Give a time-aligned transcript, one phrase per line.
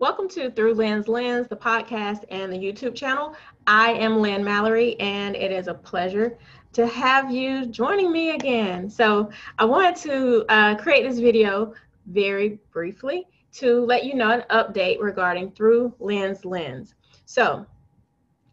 [0.00, 3.36] Welcome to Through Lynn's Lens, the podcast and the YouTube channel.
[3.66, 6.38] I am Lynn Mallory, and it is a pleasure
[6.72, 8.88] to have you joining me again.
[8.88, 9.28] So,
[9.58, 11.74] I wanted to uh, create this video
[12.06, 13.26] very briefly
[13.56, 16.94] to let you know an update regarding Through Lynn's Lens.
[17.26, 17.66] So,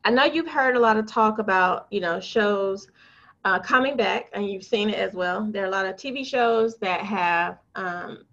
[0.04, 2.90] I know you've heard a lot of talk about, you know, shows
[3.46, 5.46] uh, coming back, and you've seen it as well.
[5.50, 8.26] There are a lot of TV shows that have um,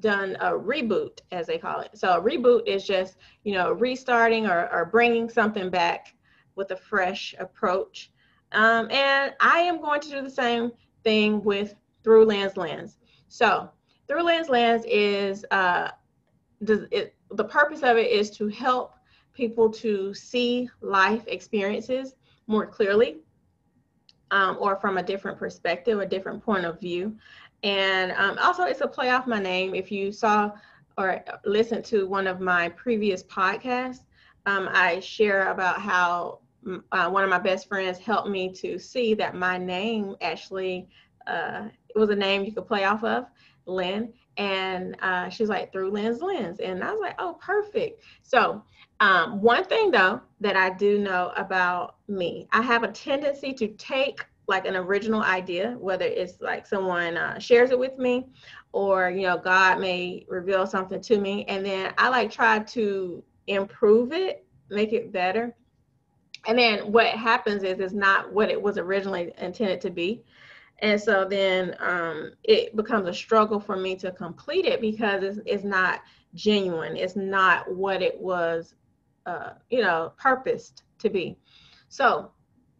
[0.00, 1.90] done a reboot, as they call it.
[1.94, 6.14] So a reboot is just, you know, restarting or, or bringing something back
[6.54, 8.10] with a fresh approach.
[8.52, 10.72] Um, and I am going to do the same
[11.04, 12.98] thing with Through Lynn's Lens.
[13.28, 13.70] So
[14.06, 15.90] Through Lynn's Lens is, uh,
[16.60, 18.94] it, the purpose of it is to help
[19.32, 22.14] people to see life experiences
[22.46, 23.18] more clearly
[24.30, 27.16] um, or from a different perspective, a different point of view.
[27.62, 29.74] And um, also, it's a play off my name.
[29.74, 30.52] If you saw
[30.98, 34.00] or listened to one of my previous podcasts,
[34.46, 36.40] um, I share about how
[36.92, 40.88] uh, one of my best friends helped me to see that my name actually
[41.26, 43.26] uh, it was a name you could play off of,
[43.66, 44.12] Lynn.
[44.36, 46.60] And uh, she's like, through Lynn's lens.
[46.60, 48.02] And I was like, oh, perfect.
[48.22, 48.62] So,
[49.00, 53.68] um, one thing though that I do know about me, I have a tendency to
[53.68, 58.26] take like an original idea, whether it's like someone uh, shares it with me
[58.72, 61.44] or, you know, God may reveal something to me.
[61.46, 65.54] And then I like try to improve it, make it better.
[66.46, 70.22] And then what happens is it's not what it was originally intended to be.
[70.80, 75.38] And so then um, it becomes a struggle for me to complete it because it's,
[75.46, 76.02] it's not
[76.34, 76.96] genuine.
[76.96, 78.74] It's not what it was,
[79.24, 81.38] uh, you know, purposed to be.
[81.88, 82.30] So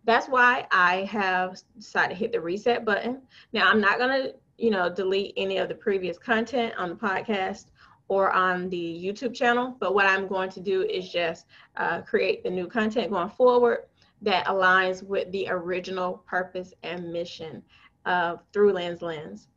[0.05, 3.22] that's why I have decided to hit the reset button.
[3.52, 7.67] Now I'm not gonna, you know, delete any of the previous content on the podcast
[8.08, 12.44] or on the YouTube channel, but what I'm going to do is just uh, create
[12.44, 13.86] the new content going forward
[14.22, 17.62] that aligns with the original purpose and mission
[18.06, 19.48] of Through Lynn's Lens.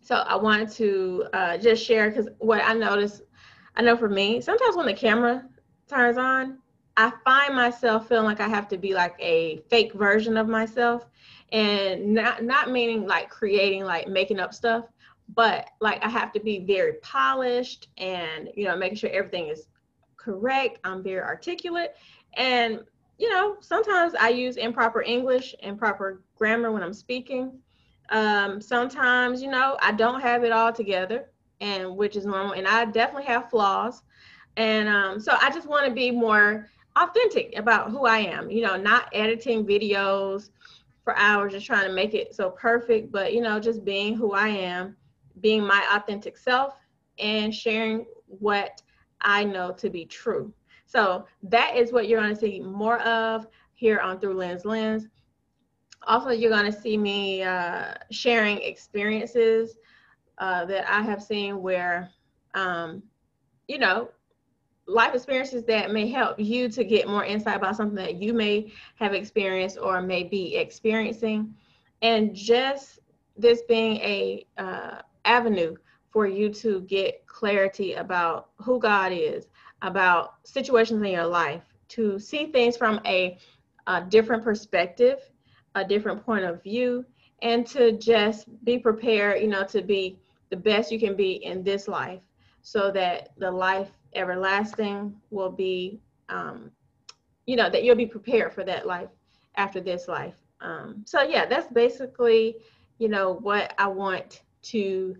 [0.00, 3.22] So I wanted to uh, just share because what I noticed,
[3.76, 5.46] I know for me, sometimes when the camera
[5.88, 6.58] turns on,
[6.96, 11.06] I find myself feeling like I have to be like a fake version of myself
[11.52, 14.84] and not not meaning like creating like making up stuff
[15.34, 19.68] but like I have to be very polished and you know making sure everything is
[20.16, 21.94] correct I'm very articulate
[22.34, 22.80] and
[23.18, 27.58] you know sometimes I use improper English improper grammar when I'm speaking
[28.10, 31.30] um, sometimes you know I don't have it all together
[31.60, 34.02] and which is normal and I definitely have flaws
[34.56, 38.62] and um, so I just want to be more authentic about who I am, you
[38.62, 40.50] know, not editing videos
[41.02, 44.32] for hours, just trying to make it so perfect, but, you know, just being who
[44.32, 44.96] I am,
[45.40, 46.74] being my authentic self,
[47.18, 48.80] and sharing what
[49.20, 50.52] I know to be true.
[50.86, 55.08] So that is what you're going to see more of here on Through Lynn's Lens.
[56.06, 59.76] Also, you're going to see me uh, sharing experiences
[60.38, 62.10] uh, that I have seen where,
[62.54, 63.02] um,
[63.68, 64.10] you know,
[64.86, 68.72] life experiences that may help you to get more insight about something that you may
[68.96, 71.54] have experienced or may be experiencing
[72.02, 72.98] and just
[73.36, 75.74] this being a uh, avenue
[76.10, 79.48] for you to get clarity about who god is
[79.84, 83.38] about situations in your life to see things from a,
[83.86, 85.18] a different perspective
[85.76, 87.04] a different point of view
[87.42, 90.18] and to just be prepared you know to be
[90.50, 92.22] the best you can be in this life
[92.62, 96.70] so that the life everlasting will be, um,
[97.46, 99.10] you know, that you'll be prepared for that life
[99.56, 100.34] after this life.
[100.60, 102.56] Um, so yeah, that's basically,
[102.98, 105.16] you know, what I want to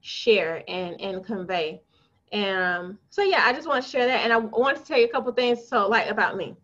[0.00, 1.82] share and and convey.
[2.32, 4.98] And um, so yeah, I just want to share that, and I want to tell
[4.98, 5.66] you a couple things.
[5.66, 6.56] So like about me,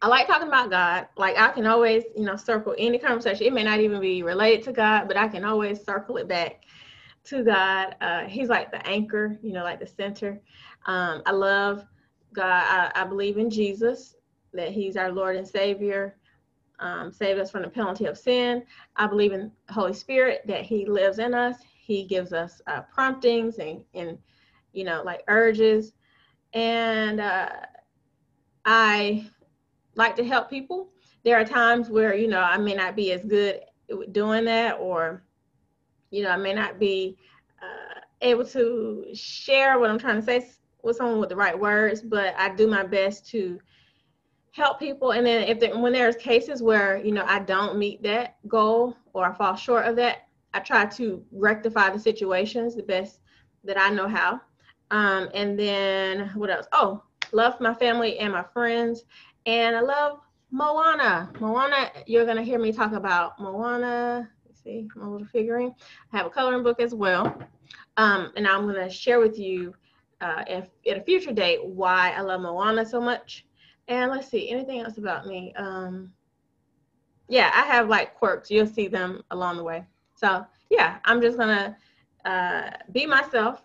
[0.00, 1.06] I like talking about God.
[1.16, 3.46] Like I can always, you know, circle any conversation.
[3.46, 6.64] It may not even be related to God, but I can always circle it back
[7.24, 7.94] to God.
[8.00, 10.40] Uh, he's like the anchor, you know, like the center.
[10.86, 11.84] Um, I love
[12.32, 12.44] God.
[12.46, 14.16] I, I, believe in Jesus,
[14.52, 16.16] that He's our Lord and Savior,
[16.78, 18.64] um, save us from the penalty of sin.
[18.96, 21.58] I believe in Holy Spirit, that He lives in us.
[21.78, 24.18] He gives us uh, promptings and, and,
[24.72, 25.92] you know, like urges.
[26.54, 27.50] And uh,
[28.64, 29.26] I
[29.94, 30.90] like to help people.
[31.24, 33.60] There are times where, you know, I may not be as good
[34.12, 35.22] doing that, or,
[36.10, 37.16] you know, I may not be
[37.62, 40.50] uh, able to share what I'm trying to say
[40.82, 43.60] with someone with the right words, but I do my best to
[44.52, 45.12] help people.
[45.12, 48.96] And then if there, when there's cases where you know I don't meet that goal
[49.12, 53.20] or I fall short of that, I try to rectify the situations the best
[53.64, 54.40] that I know how.
[54.92, 56.66] Um, and then what else?
[56.72, 57.02] Oh,
[57.32, 59.04] love my family and my friends.
[59.46, 61.30] And I love Moana.
[61.40, 64.28] Moana, you're gonna hear me talk about Moana.
[64.46, 65.74] Let's see, my little figurine.
[66.12, 67.36] I have a coloring book as well.
[67.96, 69.74] Um, and I'm gonna share with you
[70.20, 73.46] uh, if, at a future date why I love Moana so much.
[73.88, 75.54] And let's see, anything else about me?
[75.56, 76.12] Um,
[77.28, 78.50] yeah, I have like quirks.
[78.50, 79.84] You'll see them along the way.
[80.16, 81.78] So yeah, I'm just gonna
[82.26, 83.64] uh, be myself,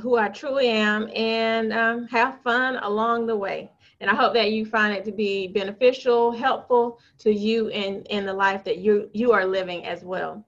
[0.00, 3.70] who I truly am, and um, have fun along the way.
[4.00, 8.26] And I hope that you find it to be beneficial, helpful to you in, in
[8.26, 10.44] the life that you, you are living as well.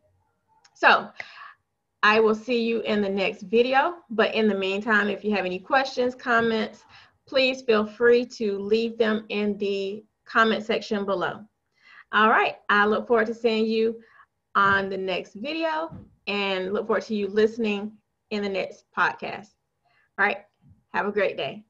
[0.74, 1.08] So
[2.02, 3.94] I will see you in the next video.
[4.10, 6.84] But in the meantime, if you have any questions, comments,
[7.26, 11.40] please feel free to leave them in the comment section below.
[12.12, 14.00] All right, I look forward to seeing you
[14.54, 15.90] on the next video
[16.26, 17.92] and look forward to you listening
[18.30, 19.48] in the next podcast.
[20.18, 20.38] All right,
[20.92, 21.65] have a great day.